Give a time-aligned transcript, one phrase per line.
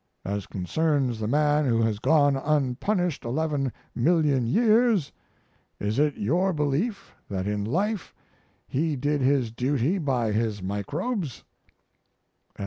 [0.25, 5.11] As concerns the man who has gone unpunished eleven million years,
[5.79, 8.11] is it your belief that in life
[8.67, 11.43] he did his duty by his microbes?